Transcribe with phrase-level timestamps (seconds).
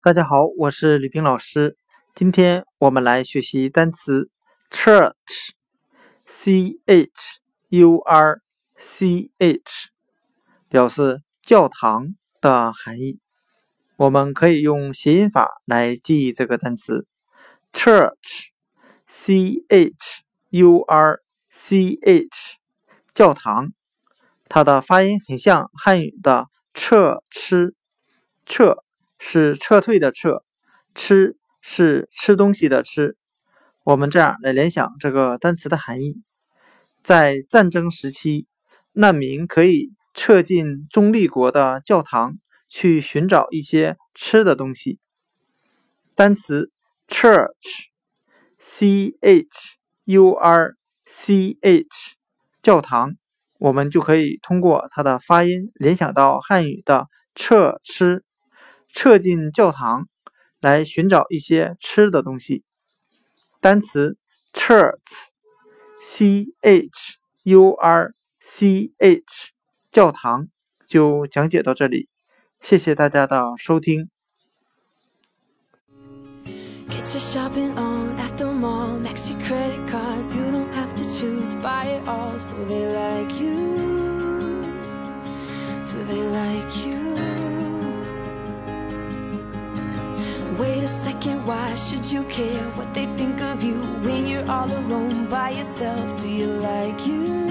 [0.00, 1.76] 大家好，我是李冰老师。
[2.14, 4.30] 今天我们来学习单词
[4.70, 5.10] church，c
[6.86, 7.10] h
[7.70, 8.40] u r
[8.76, 9.88] c h，
[10.68, 13.18] 表示教堂的含义。
[13.96, 17.08] 我们可以用谐音法来记忆这个单词
[17.72, 21.18] church，c h u r
[21.50, 22.28] c h，
[23.12, 23.72] 教堂。
[24.48, 27.74] 它的发音很像汉语的撤吃，
[28.46, 28.84] 撤
[29.18, 30.42] 是撤退的撤，
[30.94, 33.16] 吃是吃东西的吃。
[33.84, 36.22] 我们这样来联想这个单词的含义：
[37.02, 38.46] 在战争时期，
[38.92, 42.34] 难民可以撤进中立国的教堂，
[42.68, 44.98] 去寻找一些吃的东西。
[46.14, 46.70] 单词
[47.06, 50.74] church，c h u r
[51.06, 51.86] c h，
[52.62, 53.14] 教堂。
[53.58, 58.22] 我们就可以通过它的发音联想到汉语的“撤吃”，
[58.98, 60.08] 撤进教堂
[60.60, 62.64] 来寻找一些吃的东西。
[63.60, 64.18] 单词
[64.52, 68.10] “church”，c h u r
[68.40, 69.22] c h，
[69.92, 70.48] 教堂
[70.88, 72.08] 就讲解到这里，
[72.60, 74.10] 谢谢大家的收听。
[90.58, 95.26] Wait a second why should you care what they think of you when you're all alone
[95.28, 96.20] by yourself?
[96.20, 97.47] Do you like you